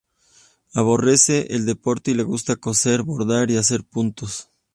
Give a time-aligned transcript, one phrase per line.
[0.73, 4.25] Aborrece el deporte y le gusta coser, bordar y hacer punto.